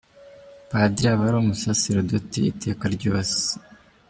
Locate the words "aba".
1.13-1.23